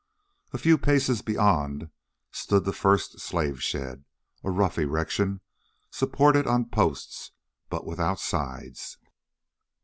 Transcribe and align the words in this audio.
A 0.51 0.57
few 0.57 0.79
paces 0.79 1.21
beyond 1.21 1.91
stood 2.31 2.65
the 2.65 2.73
first 2.73 3.19
slave 3.19 3.61
shed, 3.61 4.03
a 4.43 4.49
rough 4.49 4.79
erection 4.79 5.41
supported 5.91 6.47
on 6.47 6.69
posts, 6.69 7.33
but 7.69 7.85
without 7.85 8.19
sides. 8.19 8.97